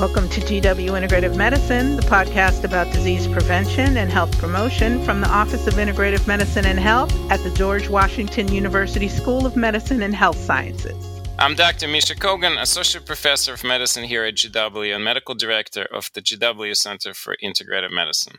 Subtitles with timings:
[0.00, 5.28] Welcome to GW Integrative Medicine, the podcast about disease prevention and health promotion from the
[5.28, 10.14] Office of Integrative Medicine and Health at the George Washington University School of Medicine and
[10.14, 11.20] Health Sciences.
[11.38, 11.86] I'm Dr.
[11.86, 16.74] Misha Kogan, Associate Professor of Medicine here at GW and Medical Director of the GW
[16.74, 18.38] Center for Integrative Medicine.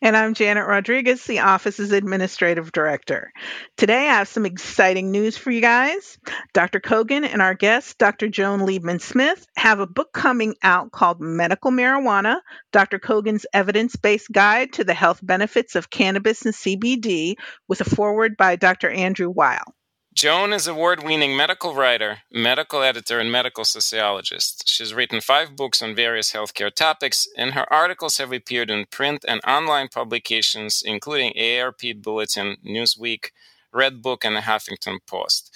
[0.00, 3.32] And I'm Janet Rodriguez, the office's administrative director.
[3.76, 6.18] Today I have some exciting news for you guys.
[6.54, 6.78] Dr.
[6.78, 8.28] Kogan and our guest, Dr.
[8.28, 13.00] Joan Liebman Smith, have a book coming out called Medical Marijuana Dr.
[13.00, 17.34] Kogan's Evidence Based Guide to the Health Benefits of Cannabis and CBD,
[17.66, 18.88] with a foreword by Dr.
[18.88, 19.74] Andrew Weil.
[20.14, 24.66] Joan is award winning medical writer, medical editor, and medical sociologist.
[24.66, 29.24] She's written five books on various healthcare topics, and her articles have appeared in print
[29.28, 33.26] and online publications, including AARP Bulletin, Newsweek,
[33.72, 35.54] Redbook, and the Huffington Post.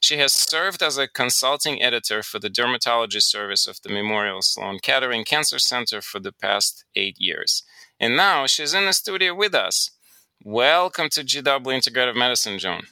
[0.00, 4.80] She has served as a consulting editor for the dermatology service of the Memorial Sloan
[4.82, 7.62] Kettering Cancer Center for the past eight years.
[7.98, 9.92] And now she's in the studio with us.
[10.42, 12.82] Welcome to GW Integrative Medicine, Joan.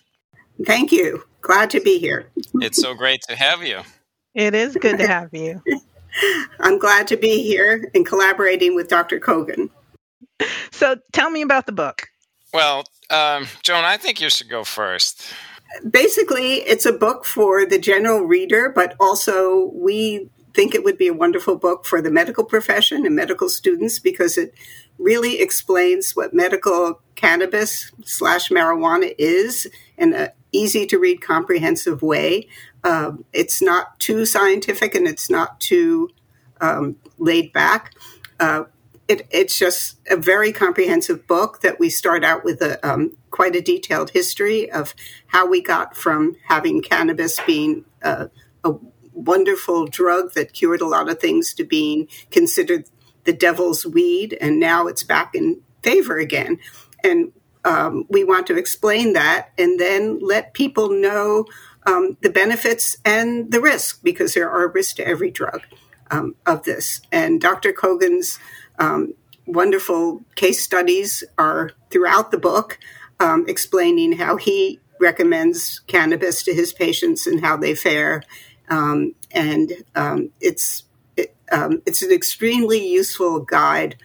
[0.64, 1.24] Thank you.
[1.40, 2.30] Glad to be here.
[2.60, 3.80] It's so great to have you.
[4.34, 5.62] It is good to have you.
[6.60, 9.18] I'm glad to be here and collaborating with Dr.
[9.18, 9.70] Kogan.
[10.70, 12.08] So tell me about the book.
[12.52, 15.32] Well, um, Joan, I think you should go first.
[15.88, 21.08] Basically, it's a book for the general reader, but also we think it would be
[21.08, 24.54] a wonderful book for the medical profession and medical students because it
[24.98, 29.66] really explains what medical cannabis slash marijuana is
[29.96, 32.48] in an easy to read, comprehensive way.
[32.84, 36.10] Um, it's not too scientific and it's not too
[36.60, 37.94] um, laid back.
[38.38, 38.64] Uh,
[39.08, 43.56] it, it's just a very comprehensive book that we start out with a um, quite
[43.56, 44.94] a detailed history of
[45.26, 48.28] how we got from having cannabis being a
[49.12, 52.88] wonderful drug that cured a lot of things to being considered
[53.24, 56.58] the devil's weed, and now it's back in favor again.
[57.04, 57.32] And
[57.64, 61.46] um, we want to explain that and then let people know
[61.86, 65.62] um, the benefits and the risk because there are risks to every drug
[66.10, 67.00] um, of this.
[67.10, 67.72] And Dr.
[67.72, 68.38] Kogan's
[68.78, 69.14] um,
[69.46, 72.78] wonderful case studies are throughout the book
[73.20, 78.22] um, explaining how he recommends cannabis to his patients and how they fare.
[78.68, 79.72] Um, and
[80.40, 80.84] it's
[81.16, 83.96] it, it's an extremely useful guide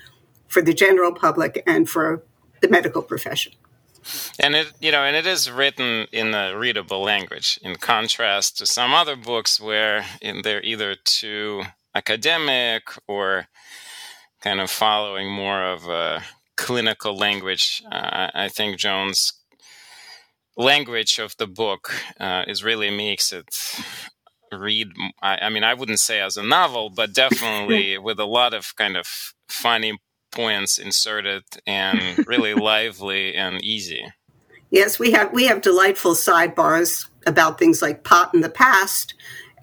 [0.47, 2.23] for the general public and for
[2.62, 3.53] the medical profession.
[4.40, 8.66] And it, you know, and it is written in a readable language, in contrast to
[8.66, 11.63] some other books where they're either too
[11.94, 13.47] academic or
[14.41, 16.23] kind of following more of a
[16.56, 17.81] clinical language.
[17.91, 19.34] Uh, I think Joan's
[20.56, 23.47] language of the book uh, is really makes it
[24.51, 24.89] read.
[25.22, 28.75] I, I, mean, I wouldn't say as a novel, but definitely with a lot of
[28.75, 30.00] kind of funny
[30.31, 34.05] points inserted and really lively and easy.
[34.69, 39.13] Yes, we have we have delightful sidebars about things like pot in the past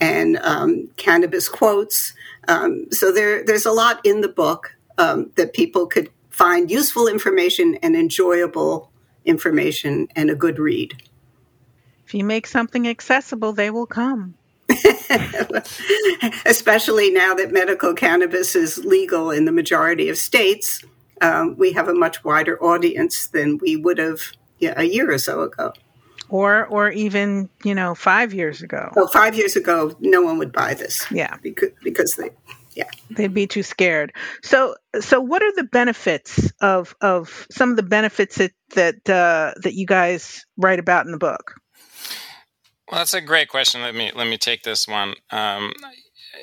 [0.01, 2.15] and um, cannabis quotes.
[2.49, 7.07] Um, so there there's a lot in the book um, that people could find useful
[7.07, 8.91] information and enjoyable
[9.25, 11.03] information and a good read.
[12.07, 14.35] If you make something accessible, they will come.
[16.47, 20.83] Especially now that medical cannabis is legal in the majority of states,
[21.21, 24.21] um, we have a much wider audience than we would have
[24.59, 25.73] yeah, a year or so ago.
[26.29, 28.91] Or, or even you know, five years ago.
[28.97, 31.07] Well, five years ago, no one would buy this.
[31.11, 32.31] Yeah, because because they,
[32.75, 34.13] yeah, they'd be too scared.
[34.43, 39.53] So, so what are the benefits of of some of the benefits that that uh,
[39.63, 41.61] that you guys write about in the book?
[42.95, 43.83] Well, that's a great question.
[43.83, 45.15] Let me let me take this one.
[45.33, 45.73] Um,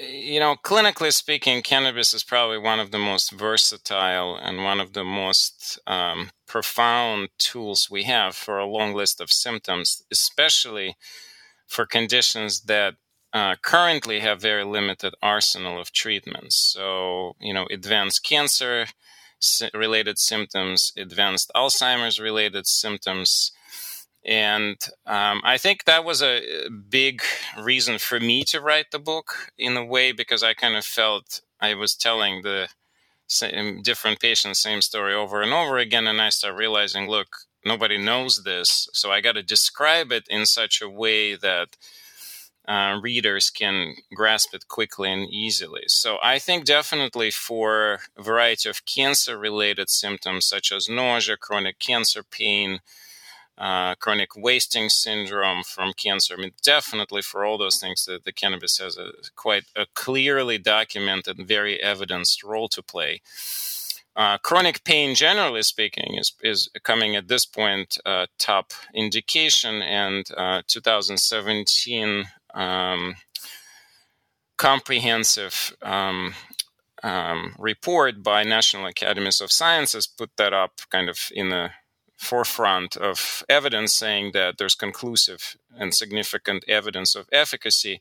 [0.05, 4.91] you know, clinically speaking, cannabis is probably one of the most versatile and one of
[4.91, 10.97] the most um, profound tools we have for a long list of symptoms, especially
[11.67, 12.95] for conditions that
[13.31, 16.73] uh, currently have very limited arsenal of treatments.
[16.73, 18.87] So, you know, advanced cancer
[19.73, 23.53] related symptoms, advanced Alzheimer's related symptoms,
[24.23, 27.21] and um, I think that was a big
[27.59, 31.41] reason for me to write the book in a way because I kind of felt
[31.59, 32.69] I was telling the
[33.27, 37.97] same, different patients same story over and over again, and I started realizing, look, nobody
[37.97, 41.77] knows this, so I got to describe it in such a way that
[42.67, 45.83] uh, readers can grasp it quickly and easily.
[45.87, 52.23] So I think definitely for a variety of cancer-related symptoms such as nausea, chronic cancer
[52.23, 52.79] pain
[53.61, 56.33] uh, chronic wasting syndrome from cancer.
[56.33, 60.57] I mean, definitely for all those things, the, the cannabis has a quite a clearly
[60.57, 63.21] documented, very evidenced role to play.
[64.15, 70.25] Uh, chronic pain, generally speaking, is is coming at this point uh, top indication, and
[70.35, 72.25] uh, 2017
[72.55, 73.15] um,
[74.57, 76.33] comprehensive um,
[77.03, 81.69] um, report by National Academies of Sciences put that up kind of in the
[82.21, 87.99] forefront of evidence, saying that there's conclusive and significant evidence of efficacy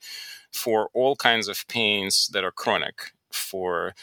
[0.53, 3.95] for all kinds of pains that are chronic for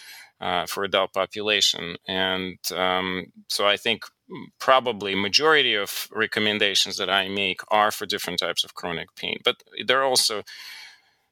[0.42, 1.98] uh, for adult population.
[2.08, 4.06] And um, so I think
[4.60, 9.64] probably majority of recommendations that I make are for different types of chronic pain, but
[9.86, 10.44] there are also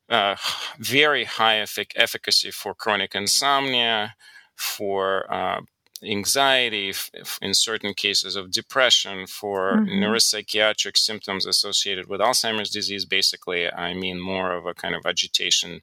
[0.09, 0.35] uh,
[0.79, 4.15] very high effic- efficacy for chronic insomnia,
[4.55, 5.61] for uh,
[6.05, 10.03] anxiety, f- in certain cases of depression, for mm-hmm.
[10.03, 13.05] neuropsychiatric symptoms associated with Alzheimer's disease.
[13.05, 15.81] Basically, I mean more of a kind of agitation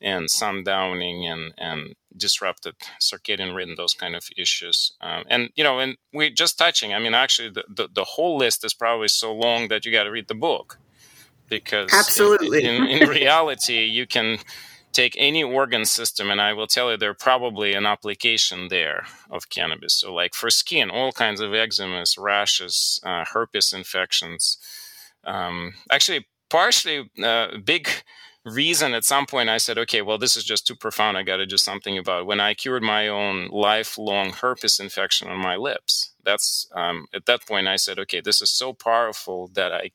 [0.00, 4.92] and sundowning and and disrupted circadian rhythm, those kind of issues.
[5.00, 6.92] Um, and you know, and we're just touching.
[6.92, 10.04] I mean, actually, the, the, the whole list is probably so long that you got
[10.04, 10.78] to read the book
[11.48, 14.38] because absolutely, in, in, in reality, you can
[14.92, 19.48] take any organ system and i will tell you there's probably an application there of
[19.48, 24.58] cannabis so like for skin all kinds of eczemas rashes uh, herpes infections
[25.24, 27.88] um, actually partially uh, big
[28.44, 31.16] reason at some point I said, okay, well, this is just too profound.
[31.16, 32.26] I got to do something about it.
[32.26, 37.46] When I cured my own lifelong herpes infection on my lips, that's um, at that
[37.46, 39.92] point I said, okay, this is so powerful that I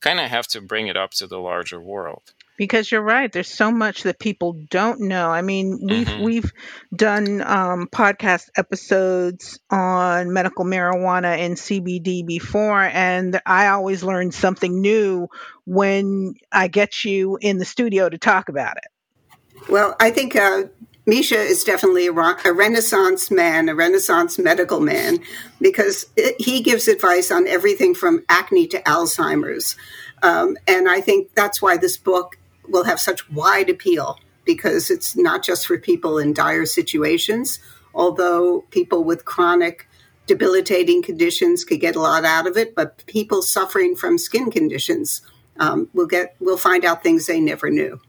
[0.00, 2.32] kind of have to bring it up to the larger world.
[2.56, 5.30] Because you're right, there's so much that people don't know.
[5.30, 6.22] I mean, we've mm-hmm.
[6.22, 6.52] we've
[6.94, 14.80] done um, podcast episodes on medical marijuana and CBD before, and I always learn something
[14.80, 15.28] new
[15.64, 19.68] when I get you in the studio to talk about it.
[19.68, 20.64] Well, I think uh,
[21.06, 25.18] Misha is definitely a, a, renaissance man, a renaissance medical man,
[25.60, 29.76] because it, he gives advice on everything from acne to Alzheimer's.
[30.22, 32.38] Um, and I think that's why this book
[32.68, 37.58] will have such wide appeal because it's not just for people in dire situations,
[37.94, 39.88] although people with chronic
[40.26, 45.22] debilitating conditions could get a lot out of it, but people suffering from skin conditions
[45.60, 48.00] um, will get will find out things they never knew.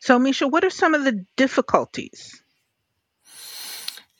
[0.00, 2.40] So, Misha, what are some of the difficulties?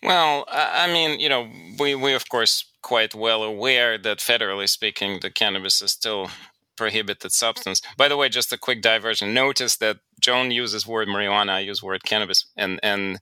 [0.03, 1.49] Well, I mean, you know,
[1.79, 6.31] we we of course quite well aware that federally speaking, the cannabis is still
[6.77, 7.81] prohibited substance.
[7.97, 9.35] By the way, just a quick diversion.
[9.35, 13.19] Notice that Joan uses word marijuana, I use word cannabis, and and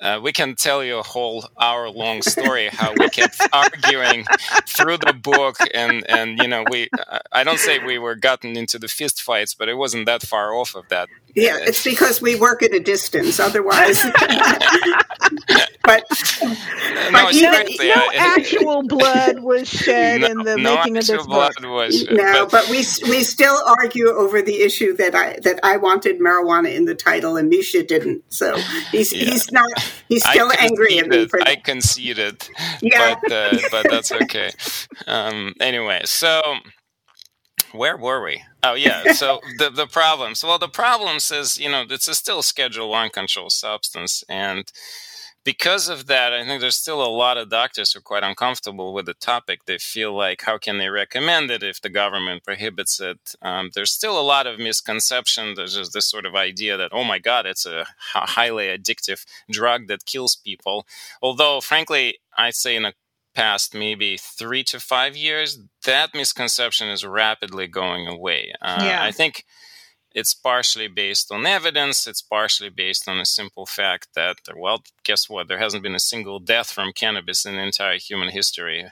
[0.00, 4.24] uh, we can tell you a whole hour long story how we kept arguing
[4.66, 6.88] through the book and and you know we
[7.32, 10.54] i don't say we were gotten into the fist fights but it wasn't that far
[10.54, 11.08] off of that.
[11.34, 14.00] Yeah it's because we work at a distance otherwise.
[15.86, 16.04] But,
[16.42, 21.26] no, but no, no actual blood was shed no, in the no making of this
[21.26, 21.54] book.
[21.62, 22.78] was, no but, but we
[23.08, 27.36] we still argue over the issue that i that i wanted marijuana in the title
[27.36, 28.56] and misha didn't so
[28.90, 29.24] he's yeah.
[29.26, 29.70] he's not
[30.08, 31.48] He's still angry at me for that.
[31.48, 32.48] I conceded.
[32.82, 33.14] Yeah.
[33.22, 34.50] But, uh, but that's okay.
[35.06, 36.42] Um, anyway, so
[37.72, 38.42] where were we?
[38.62, 39.12] Oh yeah.
[39.12, 40.44] So the the problems.
[40.44, 44.70] Well, the problems is you know it's a still Schedule One controlled substance, and
[45.46, 48.92] because of that, I think there's still a lot of doctors who are quite uncomfortable
[48.92, 49.64] with the topic.
[49.64, 53.36] They feel like, how can they recommend it if the government prohibits it?
[53.40, 55.54] Um, there's still a lot of misconception.
[55.54, 59.86] There's just this sort of idea that, oh my God, it's a highly addictive drug
[59.86, 60.84] that kills people.
[61.22, 62.94] Although, frankly, I'd say in a
[63.32, 68.52] past maybe three to five years, that misconception is rapidly going away.
[68.60, 69.04] Uh, yeah.
[69.04, 69.44] I think
[70.16, 72.06] it's partially based on evidence.
[72.06, 75.46] It's partially based on a simple fact that, well, guess what?
[75.46, 78.90] There hasn't been a single death from cannabis in the entire human history.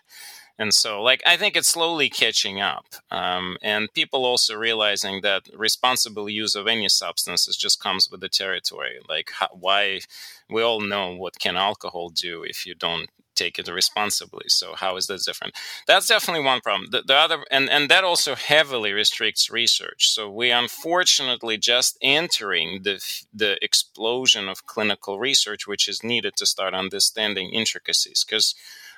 [0.58, 2.86] And so, like, I think it's slowly catching up.
[3.10, 8.28] Um, and people also realizing that responsible use of any substances just comes with the
[8.28, 8.98] territory.
[9.08, 10.00] Like, how, why
[10.48, 14.44] we all know what can alcohol do if you don't take it responsibly.
[14.48, 15.54] So how is that different?
[15.86, 16.90] That's definitely one problem.
[16.90, 20.08] The, the, other, and, and that also heavily restricts research.
[20.08, 23.00] So we unfortunately just entering the
[23.32, 28.24] the explosion of clinical research, which is needed to start understanding intricacies.
[28.24, 28.54] Because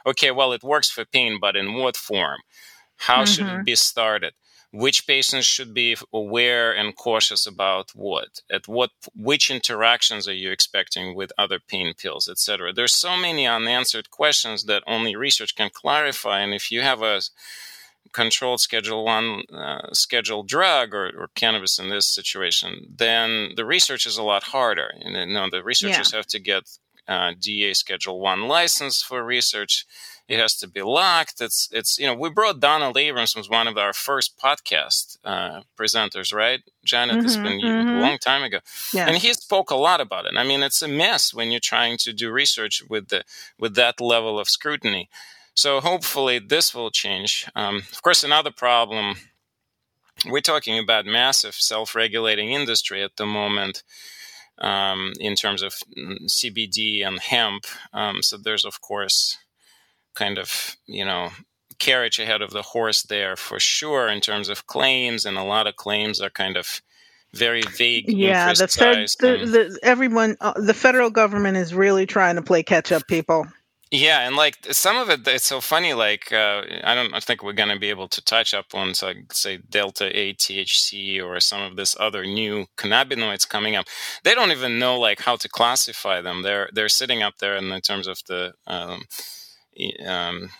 [0.06, 2.40] okay, well, it works for pain, but in what form?
[2.96, 3.24] How mm-hmm.
[3.24, 3.64] should it mm-hmm.
[3.64, 4.32] be started?
[4.72, 10.50] which patients should be aware and cautious about what at what which interactions are you
[10.50, 15.70] expecting with other pain pills etc there's so many unanswered questions that only research can
[15.72, 17.20] clarify and if you have a
[18.12, 24.06] controlled schedule one uh, scheduled drug or, or, cannabis in this situation then the research
[24.06, 26.16] is a lot harder and you know the researchers yeah.
[26.16, 29.86] have to get uh, da schedule one license for research
[30.28, 31.40] it has to be locked.
[31.40, 35.60] It's it's you know we brought Donald Abrams was one of our first podcast uh,
[35.78, 36.62] presenters, right?
[36.84, 37.88] Janet, mm-hmm, it's been mm-hmm.
[37.88, 38.58] a long time ago,
[38.92, 39.06] yeah.
[39.06, 40.34] and he spoke a lot about it.
[40.36, 43.24] I mean, it's a mess when you're trying to do research with the
[43.58, 45.08] with that level of scrutiny.
[45.54, 47.48] So hopefully this will change.
[47.54, 49.16] Um, of course, another problem.
[50.26, 53.82] We're talking about massive self-regulating industry at the moment.
[54.58, 57.66] Um, in terms of mm, CBD and hemp.
[57.92, 59.36] Um, so there's, of course,
[60.14, 61.30] kind of, you know,
[61.78, 65.66] carriage ahead of the horse there for sure in terms of claims, and a lot
[65.66, 66.80] of claims are kind of
[67.34, 68.08] very vague.
[68.08, 72.62] Yeah, the, fed, the, the everyone, uh, the federal government is really trying to play
[72.62, 73.46] catch up, people.
[73.92, 75.94] Yeah, and like some of it, it's so funny.
[75.94, 78.94] Like uh, I don't, I think we're going to be able to touch up on,
[78.94, 83.86] so like, say, delta eight THC or some of this other new cannabinoids coming up.
[84.24, 86.42] They don't even know like how to classify them.
[86.42, 89.04] They're they're sitting up there in terms of the um,
[90.04, 90.50] um,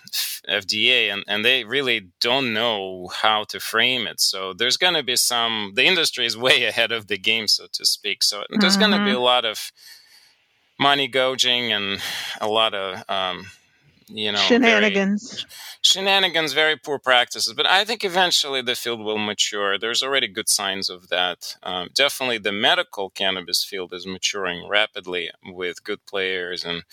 [0.49, 4.21] FDA, and, and they really don't know how to frame it.
[4.21, 7.66] So there's going to be some, the industry is way ahead of the game, so
[7.73, 8.23] to speak.
[8.23, 8.90] So there's mm-hmm.
[8.90, 9.73] going to be a lot of
[10.78, 12.00] money gouging and
[12.40, 13.47] a lot of, um,
[14.09, 15.40] you know, shenanigans.
[15.40, 15.50] Very,
[15.83, 17.52] shenanigans, very poor practices.
[17.54, 19.78] But I think eventually the field will mature.
[19.78, 21.56] There's already good signs of that.
[21.62, 26.85] Um, definitely the medical cannabis field is maturing rapidly with good players and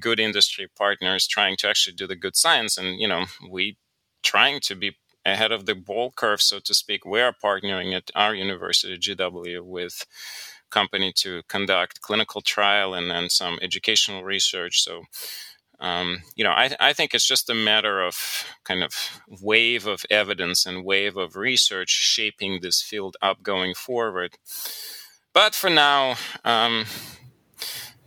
[0.00, 3.76] good industry partners trying to actually do the good science and you know we
[4.22, 8.10] trying to be ahead of the ball curve so to speak we are partnering at
[8.14, 10.06] our university gw with
[10.78, 14.82] company to conduct clinical trial and then some educational research.
[14.86, 14.94] So
[15.80, 18.16] um, you know I, I think it's just a matter of
[18.64, 18.92] kind of
[19.50, 24.32] wave of evidence and wave of research shaping this field up going forward.
[25.32, 26.84] But for now um,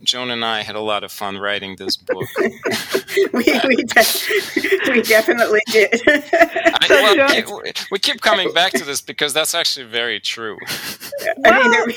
[0.02, 2.28] Joan and I had a lot of fun writing this book.
[2.38, 6.00] we, we, de- we, definitely did.
[6.06, 10.56] I, well, we keep coming back to this because that's actually very true.
[11.44, 11.96] I mean,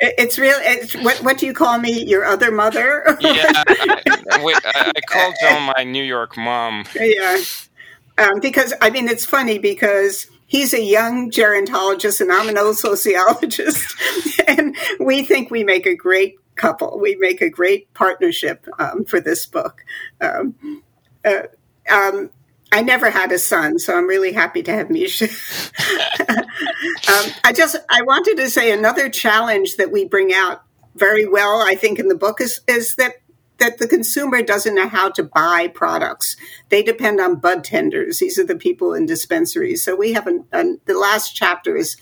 [0.00, 0.56] it's real.
[0.58, 2.04] It's, what, what do you call me?
[2.04, 3.16] Your other mother?
[3.20, 6.84] yeah, I, I, I called Joan my New York mom.
[6.94, 7.38] Yeah,
[8.18, 12.76] um, because I mean, it's funny because he's a young gerontologist and I'm an old
[12.76, 13.96] sociologist,
[14.46, 17.00] and we think we make a great couple.
[17.00, 19.82] We make a great partnership um, for this book.
[20.20, 20.82] Um,
[21.24, 21.44] uh,
[21.90, 22.28] um,
[22.70, 25.28] I never had a son, so I'm really happy to have Misha.
[27.08, 30.62] Um, I just I wanted to say another challenge that we bring out
[30.94, 33.14] very well, I think, in the book is is that
[33.62, 36.36] that the consumer doesn't know how to buy products.
[36.68, 38.18] They depend on bud tenders.
[38.18, 39.84] These are the people in dispensaries.
[39.84, 41.96] So we have an, an the last chapter is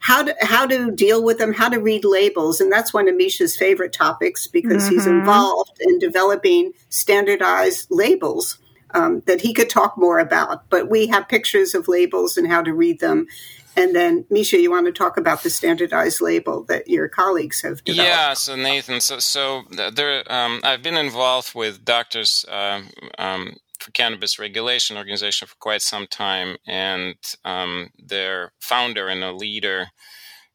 [0.00, 3.14] how to how to deal with them, how to read labels, and that's one of
[3.14, 4.94] Misha's favorite topics because mm-hmm.
[4.94, 8.58] he's involved in developing standardized labels
[8.90, 10.68] um, that he could talk more about.
[10.70, 13.28] But we have pictures of labels and how to read them.
[13.76, 17.84] And then, Misha, you want to talk about the standardized label that your colleagues have
[17.84, 18.08] developed?
[18.08, 22.80] Yeah, so Nathan, so so there, um, I've been involved with doctors uh,
[23.18, 29.32] um, for Cannabis Regulation Organization for quite some time, and um, their founder and a
[29.32, 29.88] leader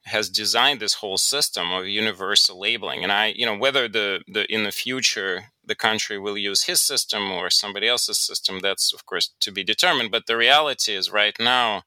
[0.06, 3.04] has designed this whole system of universal labeling.
[3.04, 6.82] And I, you know, whether the, the in the future the country will use his
[6.82, 10.10] system or somebody else's system, that's of course to be determined.
[10.12, 11.84] But the reality is, right now,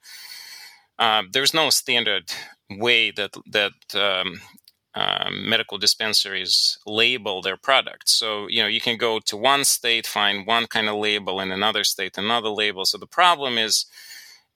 [0.98, 2.32] uh, there's no standard
[2.70, 4.40] way that that um,
[4.94, 8.12] um, medical dispensaries label their products.
[8.12, 11.50] So, you know, you can go to one state, find one kind of label, in
[11.50, 12.84] another state, another label.
[12.84, 13.86] So the problem is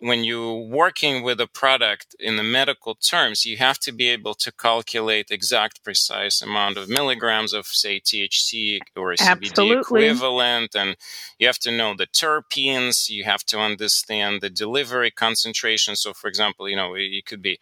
[0.00, 4.34] when you're working with a product in the medical terms, you have to be able
[4.34, 9.48] to calculate exact precise amount of milligrams of, say, THC or Absolutely.
[9.48, 10.76] CBD equivalent.
[10.76, 10.96] And
[11.38, 13.08] you have to know the terpenes.
[13.08, 15.96] You have to understand the delivery concentration.
[15.96, 17.58] So, for example, you know, it could be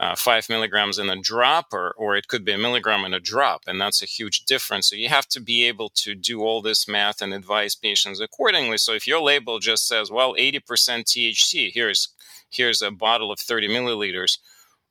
[0.00, 3.20] uh, five milligrams in a drop, or, or it could be a milligram in a
[3.20, 4.88] drop, and that's a huge difference.
[4.88, 8.78] So you have to be able to do all this math and advise patients accordingly.
[8.78, 10.62] So if your label just says, well, 80%
[11.04, 12.08] THC, here's
[12.48, 14.38] here's a bottle of 30 milliliters.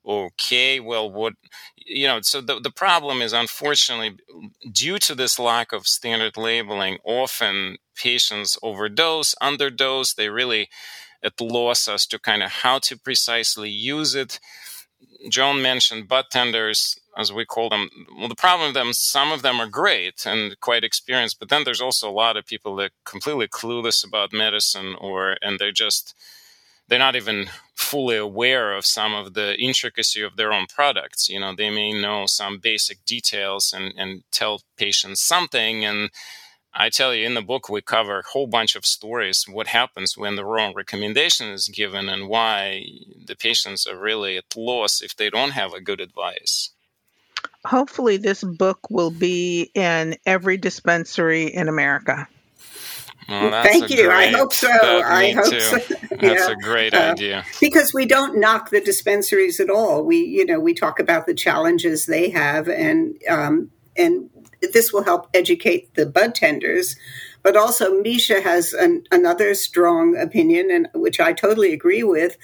[0.06, 1.34] Okay, well, what
[1.76, 2.20] you know?
[2.22, 4.16] So the the problem is, unfortunately,
[4.70, 10.14] due to this lack of standard labeling, often patients overdose, underdose.
[10.14, 10.68] They really
[11.20, 14.38] it loss as to kind of how to precisely use it.
[15.28, 17.90] Joan mentioned bud tenders, as we call them.
[18.16, 21.64] Well, the problem with them, some of them are great and quite experienced, but then
[21.64, 26.14] there's also a lot of people that completely clueless about medicine, or and they're just
[26.88, 31.28] they're not even fully aware of some of the intricacy of their own products.
[31.28, 35.84] You know, they may know some basic details and, and tell patients something.
[35.84, 36.10] And
[36.72, 40.16] I tell you, in the book, we cover a whole bunch of stories what happens
[40.16, 42.84] when the wrong recommendation is given and why
[43.26, 46.70] the patients are really at loss if they don't have a good advice.
[47.64, 52.28] Hopefully, this book will be in every dispensary in America.
[53.28, 54.06] Well, Thank you.
[54.06, 54.68] Great, I hope so.
[54.70, 55.60] I hope too.
[55.60, 55.78] so.
[56.10, 56.50] That's yeah.
[56.50, 57.44] a great uh, idea.
[57.60, 60.04] Because we don't knock the dispensaries at all.
[60.04, 65.04] We, you know, we talk about the challenges they have, and um, and this will
[65.04, 66.96] help educate the bud tenders.
[67.42, 72.36] But also, Misha has an, another strong opinion, and which I totally agree with,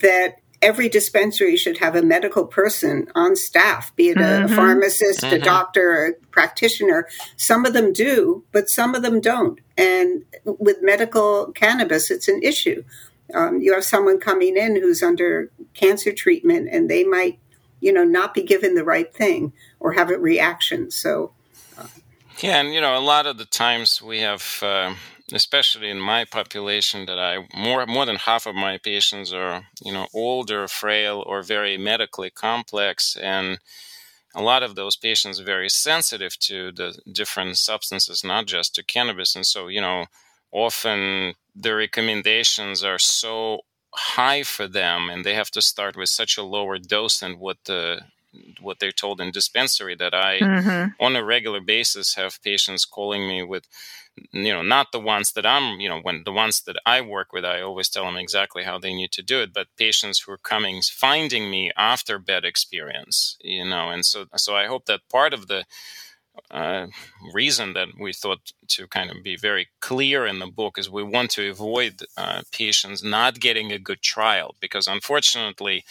[0.00, 4.54] that every dispensary should have a medical person on staff, be it a mm-hmm.
[4.54, 5.36] pharmacist, mm-hmm.
[5.36, 7.08] a doctor, a practitioner.
[7.36, 9.58] Some of them do, but some of them don't.
[9.76, 12.84] And with medical cannabis, it's an issue.
[13.34, 17.38] Um, you have someone coming in who's under cancer treatment, and they might,
[17.80, 20.90] you know, not be given the right thing or have a reaction.
[20.90, 21.32] So.
[22.40, 24.94] Yeah, and you know, a lot of the times we have uh,
[25.32, 29.92] especially in my population that I more more than half of my patients are you
[29.92, 33.58] know older, frail, or very medically complex, and
[34.34, 38.84] a lot of those patients are very sensitive to the different substances, not just to
[38.84, 40.06] cannabis, and so you know
[40.52, 43.60] often the recommendations are so
[43.94, 47.58] high for them, and they have to start with such a lower dose than what
[47.66, 48.02] the
[48.60, 51.04] what they're told in dispensary that I, mm-hmm.
[51.04, 53.66] on a regular basis, have patients calling me with
[54.32, 57.32] you know not the ones that i'm you know when the ones that i work
[57.32, 60.32] with i always tell them exactly how they need to do it but patients who
[60.32, 65.00] are coming finding me after bad experience you know and so so i hope that
[65.10, 65.64] part of the
[66.50, 66.86] uh,
[67.34, 71.02] reason that we thought to kind of be very clear in the book is we
[71.02, 75.84] want to avoid uh, patients not getting a good trial because unfortunately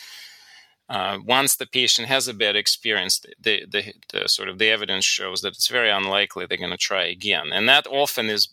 [0.92, 5.06] uh, once the patient has a bad experience, the, the, the, sort of the evidence
[5.06, 7.52] shows that it's very unlikely they're going to try again.
[7.54, 8.50] And that often is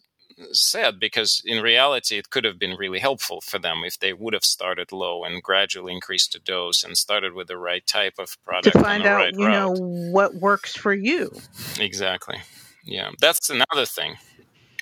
[0.53, 4.35] said because in reality it could have been really helpful for them if they would
[4.35, 8.37] have started low and gradually increased the dose and started with the right type of
[8.45, 9.53] product to find out right you route.
[9.53, 9.73] know
[10.13, 11.33] what works for you
[11.81, 12.37] exactly
[12.85, 14.17] yeah that's another thing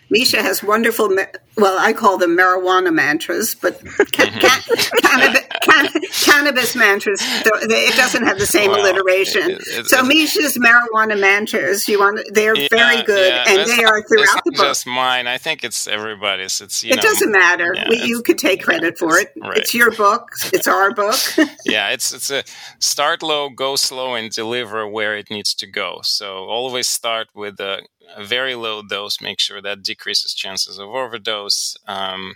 [0.09, 1.15] Misha has wonderful,
[1.57, 8.25] well, I call them marijuana mantras, but ca- ca- cannabis, can- cannabis mantras, it doesn't
[8.25, 9.51] have the same alliteration.
[9.51, 13.85] It, it, so Misha's marijuana mantras, you want, they're yeah, very good, yeah, and they
[13.85, 14.67] are throughout the book.
[14.67, 15.27] just mine.
[15.27, 16.61] I think it's everybody's.
[16.61, 17.75] It's It know, doesn't matter.
[17.75, 19.33] Yeah, we, you could take credit for it.
[19.41, 19.59] Right.
[19.59, 20.31] It's your book.
[20.53, 21.17] It's our book.
[21.65, 22.45] yeah, it's it's a
[22.79, 26.01] start low, go slow, and deliver where it needs to go.
[26.03, 27.83] So always start with a
[28.15, 31.77] a very low dose, make sure that decreases chances of overdose.
[31.87, 32.35] Um,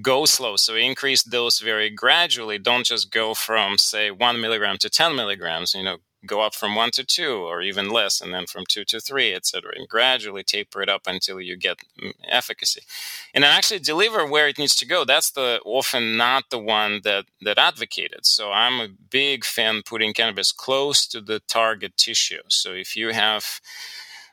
[0.00, 2.58] go slow, so increase dose very gradually.
[2.58, 5.74] Don't just go from say one milligram to ten milligrams.
[5.74, 8.84] You know, go up from one to two, or even less, and then from two
[8.86, 9.72] to three, etc.
[9.76, 12.82] And gradually taper it up until you get mm, efficacy,
[13.34, 15.04] and actually deliver where it needs to go.
[15.04, 18.24] That's the often not the one that that advocated.
[18.24, 22.42] So I'm a big fan putting cannabis close to the target tissue.
[22.48, 23.60] So if you have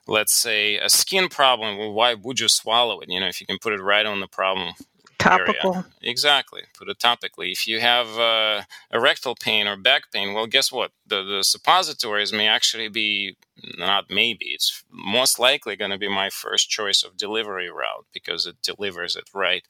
[0.08, 3.46] let's say a skin problem well why would you swallow it you know if you
[3.46, 4.74] can put it right on the problem
[5.20, 5.76] topical.
[5.76, 5.86] Area.
[6.02, 6.62] exactly.
[6.78, 7.52] Put it topically.
[7.52, 10.92] If you have uh, a rectal pain or back pain well guess what?
[11.06, 13.38] The, the suppositories may actually be
[13.78, 18.46] not maybe it's most likely going to be my first choice of delivery route because
[18.46, 19.64] it delivers it right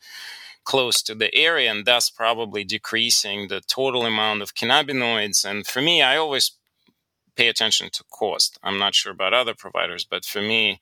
[0.63, 5.43] close to the area and thus probably decreasing the total amount of cannabinoids.
[5.43, 6.51] And for me i always
[7.39, 8.59] pay attention to cost.
[8.61, 10.81] I'm not sure about other providers, but for me,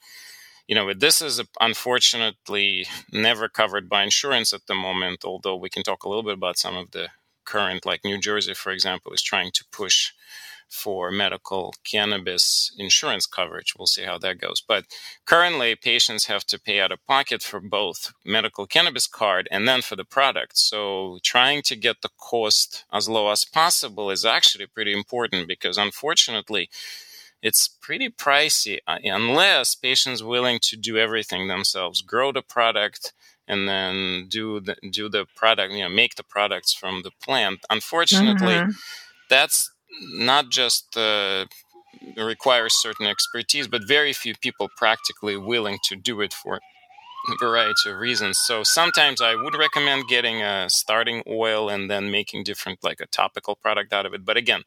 [0.67, 5.23] you know, this is unfortunately never covered by insurance at the moment.
[5.23, 7.09] Although we can talk a little bit about some of the
[7.45, 10.11] current, like New Jersey, for example, is trying to push
[10.69, 13.73] for medical cannabis insurance coverage.
[13.77, 14.61] We'll see how that goes.
[14.61, 14.85] But
[15.25, 19.81] currently, patients have to pay out of pocket for both medical cannabis card and then
[19.81, 20.57] for the product.
[20.57, 25.77] So, trying to get the cost as low as possible is actually pretty important because,
[25.77, 26.69] unfortunately,
[27.47, 33.13] it's pretty pricey uh, unless patients willing to do everything themselves, grow the product,
[33.47, 37.59] and then do the do the product, you know, make the products from the plant.
[37.69, 38.71] Unfortunately, mm-hmm.
[39.29, 39.71] that's
[40.13, 41.45] not just uh,
[42.17, 46.59] requires certain expertise, but very few people practically willing to do it for
[47.39, 48.39] variety of reasons.
[48.45, 53.07] So sometimes I would recommend getting a starting oil and then making different, like a
[53.07, 54.25] topical product out of it.
[54.25, 54.63] But again,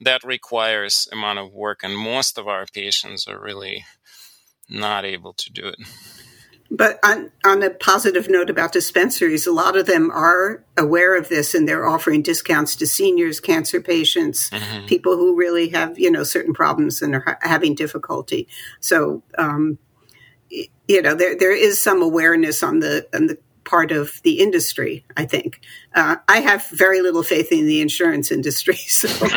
[0.00, 3.84] that requires amount of work, and most of our patients are really
[4.68, 5.76] not able to do it.
[6.70, 11.28] But on, on a positive note about dispensaries, a lot of them are aware of
[11.28, 14.86] this and they're offering discounts to seniors, cancer patients, mm-hmm.
[14.86, 18.48] people who really have, you know, certain problems and are ha- having difficulty.
[18.80, 19.78] So, um,
[20.50, 25.04] you know, there, there is some awareness on the, on the part of the industry,
[25.16, 25.60] I think.
[25.94, 28.78] Uh, I have very little faith in the insurance industry.
[28.94, 29.08] So.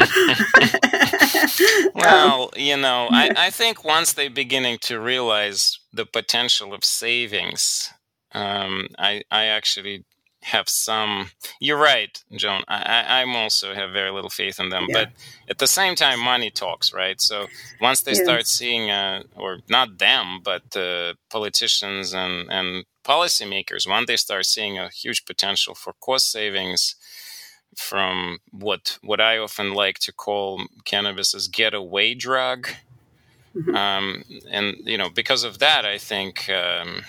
[1.96, 6.86] well, um, you know, I, I, think once they're beginning to realize the potential of
[6.86, 7.92] savings,
[8.34, 10.06] um, I, I actually
[10.48, 11.32] have some.
[11.60, 12.64] You're right, Joan.
[12.68, 15.06] I, I'm also have very little faith in them, yeah.
[15.06, 15.10] but
[15.50, 17.20] at the same time, money talks, right?
[17.20, 17.48] So
[17.82, 24.06] once they start seeing, uh, or not them, but uh, politicians and and policymakers, when
[24.06, 26.96] they start seeing a huge potential for cost savings
[27.76, 32.70] from what what I often like to call cannabis as getaway drug.
[33.56, 33.76] Mm-hmm.
[33.76, 37.04] Um, and you know, because of that, I think um,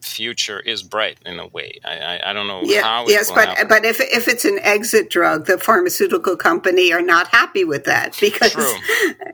[0.00, 1.78] future is bright in a way.
[1.84, 3.06] I, I, I don't know yeah, how.
[3.06, 3.68] yes, but happen.
[3.68, 8.16] but if if it's an exit drug, the pharmaceutical company are not happy with that
[8.20, 8.52] because.
[8.52, 8.74] True.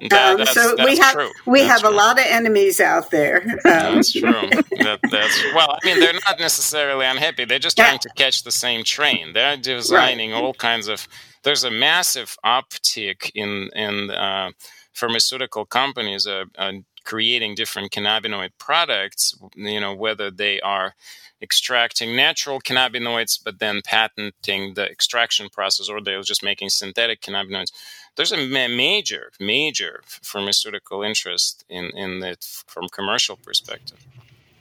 [0.08, 1.30] That, um, so we have true.
[1.46, 1.90] we that's have true.
[1.90, 3.42] a lot of enemies out there.
[3.42, 4.22] Um, that's true.
[4.30, 5.76] that, that's well.
[5.82, 7.44] I mean, they're not necessarily unhappy.
[7.44, 9.32] They're just trying to catch the same train.
[9.32, 10.42] They're designing right.
[10.42, 11.06] all kinds of.
[11.42, 14.10] There's a massive uptick in in.
[14.10, 14.50] Uh,
[14.92, 16.72] pharmaceutical companies are, are,
[17.04, 20.94] creating different cannabinoid products, you know, whether they are
[21.42, 27.72] extracting natural cannabinoids but then patenting the extraction process or they're just making synthetic cannabinoids.
[28.16, 34.04] There's a major, major pharmaceutical interest in, in it from commercial perspective.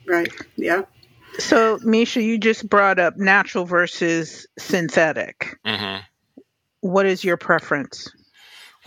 [0.05, 0.31] Right.
[0.55, 0.83] Yeah.
[1.37, 5.57] So, Misha, you just brought up natural versus synthetic.
[5.65, 6.01] Mm-hmm.
[6.81, 8.09] What is your preference?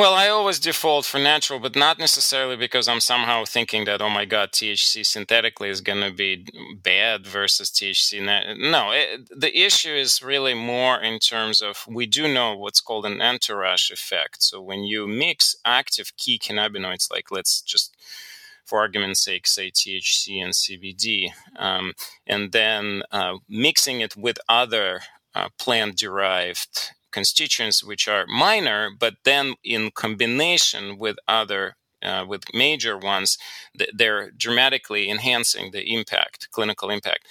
[0.02, 4.10] Well, I always default for natural, but not necessarily because I'm somehow thinking that, oh
[4.10, 6.44] my God, THC synthetically is going to be
[6.82, 8.20] bad versus THC.
[8.58, 13.06] no, it, the issue is really more in terms of we do know what's called
[13.06, 14.42] an entourage effect.
[14.42, 17.96] So when you mix active key cannabinoids, like let's just
[18.64, 21.92] for argument's sake, say THC and CBD, um,
[22.26, 29.14] and then uh, mixing it with other uh, plant derived constituents which are minor, but
[29.24, 33.38] then in combination with other uh, with major ones,
[33.94, 37.28] they're dramatically enhancing the impact, clinical impact.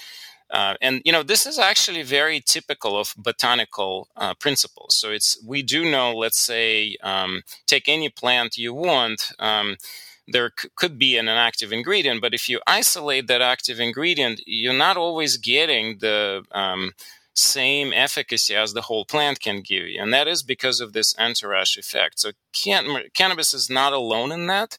[0.49, 4.95] Uh, and you know this is actually very typical of botanical uh, principles.
[4.95, 6.13] So it's we do know.
[6.13, 9.31] Let's say um, take any plant you want.
[9.39, 9.77] Um,
[10.27, 14.41] there c- could be an, an active ingredient, but if you isolate that active ingredient,
[14.45, 16.91] you're not always getting the um,
[17.33, 20.01] same efficacy as the whole plant can give you.
[20.01, 22.19] And that is because of this entourage effect.
[22.19, 24.77] So can- cannabis is not alone in that,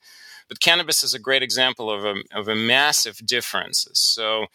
[0.48, 3.88] but cannabis is a great example of a, of a massive difference.
[3.92, 4.46] So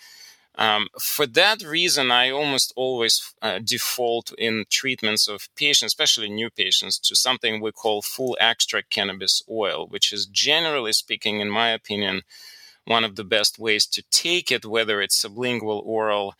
[0.58, 6.50] um, for that reason, I almost always uh, default in treatments of patients, especially new
[6.50, 11.70] patients, to something we call full extract cannabis oil, which is generally speaking, in my
[11.70, 12.24] opinion,
[12.86, 16.34] one of the best ways to take it, whether it's sublingual, oral,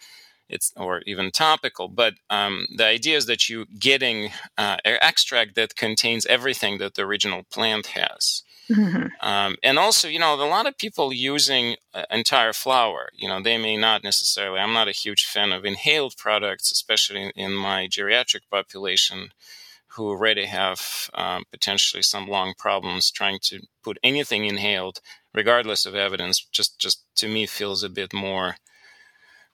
[0.50, 1.88] it's or even topical.
[1.88, 6.96] But um, the idea is that you're getting uh, an extract that contains everything that
[6.96, 8.44] the original plant has.
[8.70, 9.08] Mm-hmm.
[9.26, 13.10] Um, and also, you know, a lot of people using uh, entire flower.
[13.14, 14.60] You know, they may not necessarily.
[14.60, 19.30] I'm not a huge fan of inhaled products, especially in, in my geriatric population,
[19.88, 23.10] who already have um, potentially some lung problems.
[23.10, 25.00] Trying to put anything inhaled,
[25.34, 28.58] regardless of evidence, just just to me feels a bit more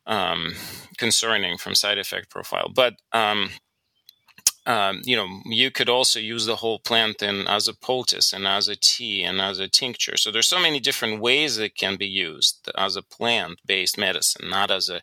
[0.06, 0.54] um,
[0.98, 2.72] concerning from side effect profile.
[2.74, 3.50] But um,
[4.66, 8.48] um, you know, you could also use the whole plant in as a poultice and
[8.48, 10.16] as a tea and as a tincture.
[10.16, 14.72] So there's so many different ways it can be used as a plant-based medicine, not
[14.72, 15.02] as a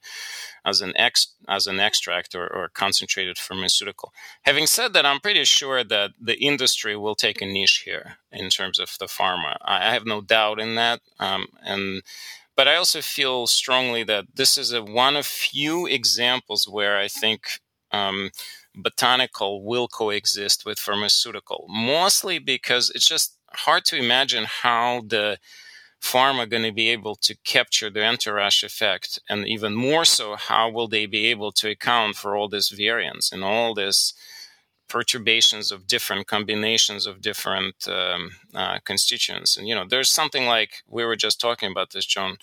[0.65, 4.13] as an ex as an extract or, or concentrated pharmaceutical.
[4.43, 8.49] Having said that, I'm pretty sure that the industry will take a niche here in
[8.49, 9.57] terms of the pharma.
[9.63, 12.03] I, I have no doubt in that, um, and
[12.61, 17.09] but I also feel strongly that this is a, one of few examples where I
[17.09, 17.59] think
[17.91, 18.33] um,
[18.75, 25.39] botanical will coexist with pharmaceutical, mostly because it's just hard to imagine how the
[26.03, 30.69] pharma going to be able to capture the entourage effect and even more so how
[30.69, 34.13] will they be able to account for all this variance and all this
[34.91, 39.57] perturbations of different combinations of different um, uh, constituents.
[39.57, 42.37] And, you know, there's something like we were just talking about this, Joan.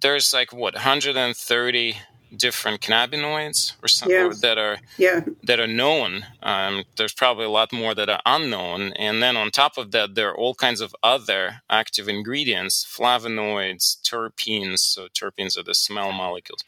[0.00, 1.96] there's like what 130
[2.36, 5.20] different cannabinoids or something that are yeah.
[5.44, 6.26] that are known.
[6.42, 10.14] Um, there's probably a lot more that are unknown, and then on top of that,
[10.14, 14.80] there are all kinds of other active ingredients, flavonoids, terpenes.
[14.80, 16.62] So terpenes are the smell molecules.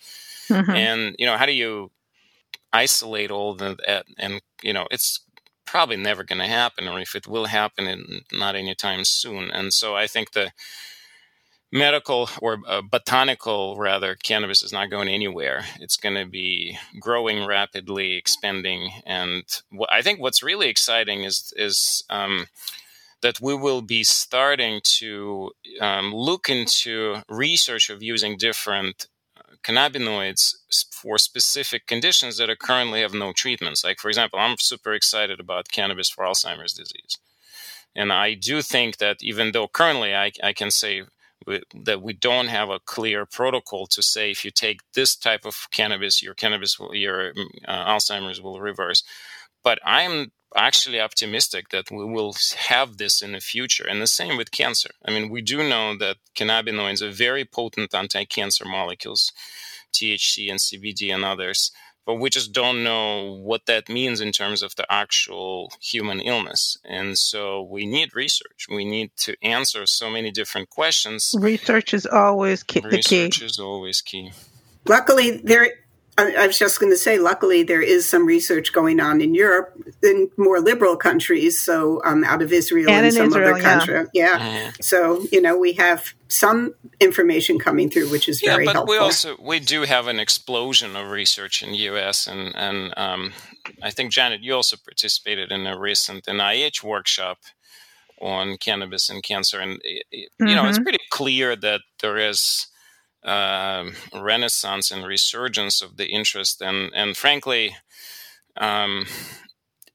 [0.48, 0.70] Mm-hmm.
[0.70, 1.90] And you know, how do you
[2.72, 4.04] isolate all that?
[4.18, 5.20] And you know, it's
[5.66, 9.50] probably never going to happen, or if it will happen, in, not anytime soon.
[9.50, 10.52] And so I think the
[11.72, 17.46] medical or uh, botanical rather cannabis is not going anywhere it's going to be growing
[17.46, 22.46] rapidly expanding and wh- i think what's really exciting is is um,
[23.22, 29.19] that we will be starting to um, look into research of using different uh,
[29.62, 30.54] cannabinoids
[30.90, 35.40] for specific conditions that are currently have no treatments like for example i'm super excited
[35.40, 37.18] about cannabis for alzheimer's disease
[37.94, 41.02] and i do think that even though currently i, I can say
[41.74, 45.68] that we don't have a clear protocol to say if you take this type of
[45.70, 47.32] cannabis, your cannabis, will, your
[47.66, 49.02] uh, Alzheimer's will reverse.
[49.62, 53.86] But I'm actually optimistic that we will have this in the future.
[53.88, 54.90] And the same with cancer.
[55.04, 59.32] I mean, we do know that cannabinoids are very potent anti-cancer molecules,
[59.92, 61.72] THC and CBD and others
[62.10, 66.78] but we just don't know what that means in terms of the actual human illness.
[66.84, 68.66] And so we need research.
[68.68, 71.32] We need to answer so many different questions.
[71.38, 73.44] Research is always key, research the key.
[73.44, 74.32] Is always key.
[74.88, 75.68] Luckily, there
[76.20, 79.74] I, was just going to say, luckily, there is some research going on in Europe,
[80.02, 84.04] in more liberal countries, so um, out of Israel and, and some Israel, other country.
[84.14, 84.38] Yeah.
[84.38, 84.72] yeah.
[84.80, 88.94] So, you know, we have some information coming through, which is very yeah, but helpful.
[88.94, 92.26] we also we do have an explosion of research in the U.S.
[92.26, 93.32] and and um,
[93.82, 97.38] I think Janet, you also participated in a recent NIH workshop
[98.20, 100.46] on cannabis and cancer, and you mm-hmm.
[100.46, 100.84] know it's mm-hmm.
[100.84, 102.66] pretty clear that there is
[103.24, 107.76] uh, renaissance and resurgence of the interest, and and frankly,
[108.56, 109.06] um,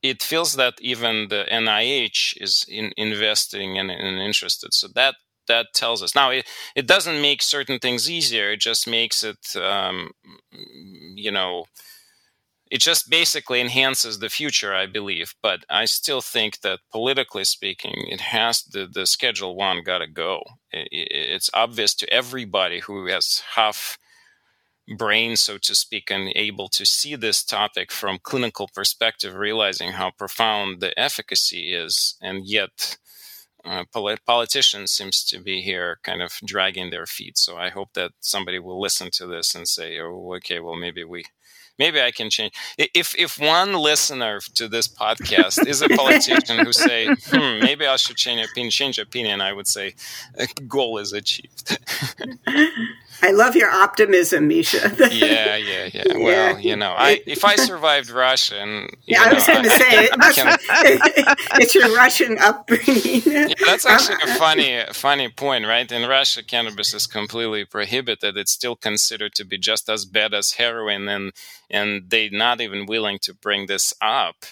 [0.02, 4.74] it feels that even the NIH is in, investing and, interested.
[4.74, 5.16] So that
[5.48, 8.52] that tells us now it, it doesn't make certain things easier.
[8.52, 10.12] It just makes it um,
[11.16, 11.66] you know
[12.72, 15.36] it just basically enhances the future, I believe.
[15.42, 20.08] But I still think that politically speaking, it has the, the Schedule One got to
[20.08, 20.42] go.
[21.36, 24.00] It's obvious to everybody who has half
[24.98, 30.12] brain, so to speak, and able to see this topic from clinical perspective, realizing how
[30.12, 32.98] profound the efficacy is, and yet.
[33.66, 37.90] Uh, polit- politicians seems to be here kind of dragging their feet so i hope
[37.96, 41.24] that somebody will listen to this and say oh okay well maybe we
[41.78, 42.54] maybe I can change.
[42.78, 47.96] If if one listener to this podcast is a politician who say, hmm, maybe I
[47.96, 49.94] should change opinion, change opinion, I would say,
[50.68, 51.78] goal is achieved.
[53.22, 54.96] I love your optimism, Misha.
[55.12, 56.04] yeah, yeah, yeah.
[56.18, 60.06] Well, you know, I if I survived Russia, and yeah, I was going to say
[60.12, 60.58] it can,
[61.60, 63.22] it's your Russian upbringing.
[63.26, 65.90] Yeah, that's actually a funny, funny point, right?
[65.92, 68.38] In Russia, cannabis is completely prohibited.
[68.38, 71.32] It's still considered to be just as bad as heroin, and
[71.70, 74.46] and they're not even willing to bring this up.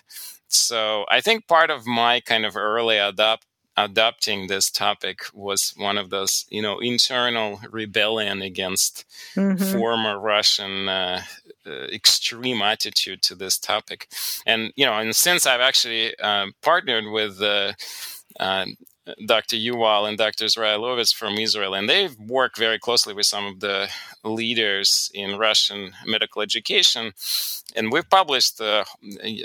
[0.47, 5.97] So I think part of my kind of early adopt adopting this topic was one
[5.97, 9.05] of those, you know, internal rebellion against
[9.35, 9.63] mm-hmm.
[9.71, 11.21] former Russian uh,
[11.65, 14.07] uh, extreme attitude to this topic.
[14.45, 17.73] And, you know, and since I've actually uh, partnered with uh,
[18.39, 18.65] uh,
[19.25, 19.57] Dr.
[19.57, 20.45] Yuval and Dr.
[20.45, 23.89] Izrailovitz from Israel, and they work very closely with some of the
[24.23, 27.13] leaders in Russian medical education.
[27.75, 28.85] And we've published uh,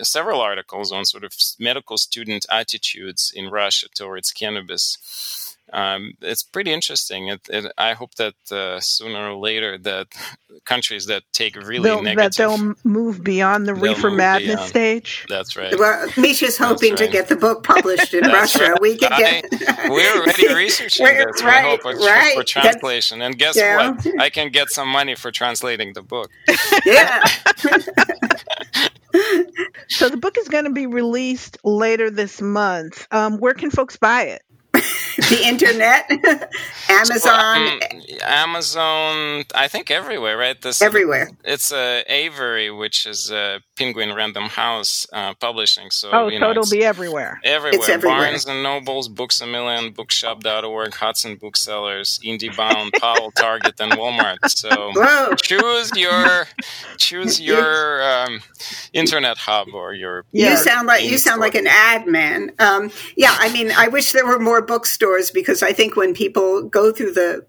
[0.03, 6.73] several articles on sort of medical student attitudes in Russia towards cannabis um, it's pretty
[6.73, 7.29] interesting.
[7.29, 10.09] It, it, I hope that uh, sooner or later that
[10.65, 14.69] countries that take really they'll, negative, that they'll move beyond the reefer madness beyond.
[14.69, 15.27] stage.
[15.29, 15.79] That's right.
[15.79, 16.99] Well, Misha's hoping right.
[16.99, 18.71] to get the book published in Russia.
[18.71, 18.81] Right.
[18.81, 19.45] We can get.
[19.89, 21.43] we're already researching we're, this.
[21.43, 22.35] Right, hope, right.
[22.35, 23.23] for, translation.
[23.23, 23.91] and guess yeah.
[23.91, 24.21] what?
[24.21, 26.31] I can get some money for translating the book.
[26.85, 27.25] yeah.
[29.89, 33.07] so the book is going to be released later this month.
[33.11, 34.43] Um, where can folks buy it?
[35.31, 36.11] the internet,
[36.89, 37.81] Amazon, um,
[38.23, 39.45] Amazon.
[39.55, 40.61] I think everywhere, right?
[40.61, 41.31] This everywhere.
[41.45, 45.91] It's uh, Avery, which is uh, Penguin Random House uh, Publishing.
[45.91, 47.41] So oh, you know, so it'll be everywhere.
[47.45, 47.81] Everywhere.
[47.81, 48.19] It's everywhere.
[48.21, 54.39] Barnes and Nobles, Books a Million, Bookshop.org, Hudson Booksellers, IndieBound, Powell, Target, and Walmart.
[54.51, 55.35] So Whoa.
[55.37, 56.47] choose your
[56.99, 58.41] choose your um,
[58.93, 60.25] internet hub or your.
[60.33, 62.53] You sound like you sound like an ad man.
[62.59, 66.63] Um, yeah, I mean, I wish there were more bookstores because I think when people
[66.63, 67.45] go through the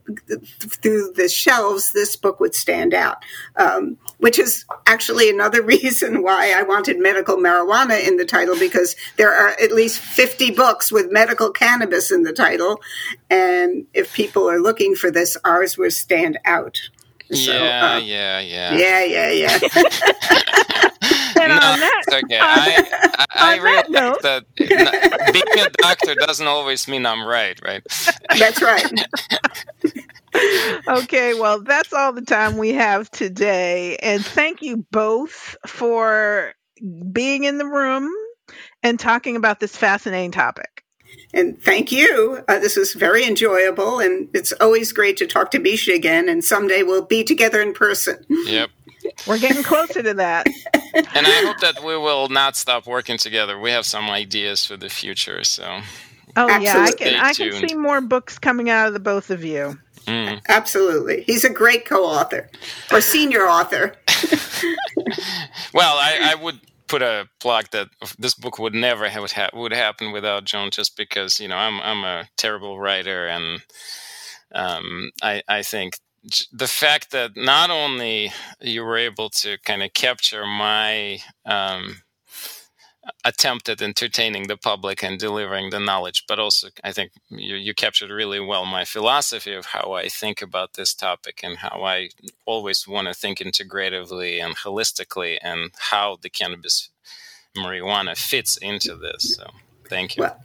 [0.60, 3.18] through the shelves, this book would stand out.
[3.56, 8.96] Um, which is actually another reason why I wanted medical marijuana in the title because
[9.18, 12.82] there are at least fifty books with medical cannabis in the title,
[13.30, 16.78] and if people are looking for this, ours would stand out.
[17.32, 20.90] So, yeah, uh, yeah, yeah, yeah, yeah, yeah.
[21.40, 22.40] and no, on that, okay.
[22.40, 27.84] I, I, I realize that, that being a doctor doesn't always mean I'm right, right?
[28.38, 28.92] That's right.
[30.88, 33.98] okay, well, that's all the time we have today.
[33.98, 36.54] And thank you both for
[37.12, 38.12] being in the room
[38.84, 40.84] and talking about this fascinating topic.
[41.34, 42.44] And thank you.
[42.48, 46.28] Uh, this was very enjoyable, and it's always great to talk to Misha again.
[46.28, 48.26] And someday we'll be together in person.
[48.30, 48.70] Yep.
[49.28, 50.48] We're getting closer to that.
[50.94, 53.60] and I hope that we will not stop working together.
[53.60, 55.82] We have some ideas for the future, so.
[56.36, 56.66] Oh Absolutely.
[56.66, 59.78] yeah, I can I can see more books coming out of the both of you.
[60.06, 60.42] Mm.
[60.48, 62.50] Absolutely, he's a great co-author
[62.92, 63.94] or senior author.
[65.74, 69.72] well, I, I would put a plug that this book would never have ha- would
[69.72, 73.62] happen without Joan, just because you know I'm I'm a terrible writer, and
[74.54, 75.94] um, I I think
[76.52, 82.02] the fact that not only you were able to kind of capture my um,
[83.24, 87.74] attempt at entertaining the public and delivering the knowledge, but also I think you, you,
[87.74, 92.10] captured really well my philosophy of how I think about this topic and how I
[92.46, 96.90] always want to think integratively and holistically and how the cannabis
[97.58, 99.36] marijuana fits into this.
[99.36, 99.48] So
[99.88, 100.24] thank you.
[100.24, 100.40] Well,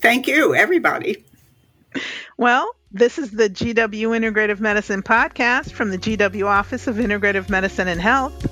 [0.00, 1.24] thank you, everybody.
[2.36, 7.88] Well, this is the GW Integrative Medicine podcast from the GW Office of Integrative Medicine
[7.88, 8.46] and Health.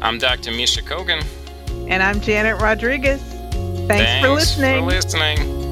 [0.00, 0.52] I'm Dr.
[0.52, 1.24] Misha Kogan.
[1.88, 3.20] And I'm Janet Rodriguez.
[3.20, 4.80] Thanks, Thanks for listening.
[4.80, 5.71] For listening.